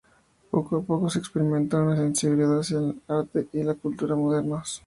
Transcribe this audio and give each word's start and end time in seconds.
Poco 0.49 0.77
a 0.77 0.81
poco 0.81 1.11
se 1.11 1.19
experimenta 1.19 1.79
una 1.79 1.95
sensibilidad 1.95 2.57
hacia 2.61 2.79
el 2.79 2.99
arte 3.07 3.49
y 3.53 3.61
la 3.61 3.75
cultura 3.75 4.15
modernos. 4.15 4.79